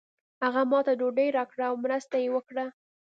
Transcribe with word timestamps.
هغه 0.43 0.61
ماته 0.71 0.93
ډوډۍ 0.99 1.29
راکړه 1.37 1.65
او 1.69 1.75
مرسته 1.83 2.15
یې 2.23 2.29
وکړه. 2.35 2.65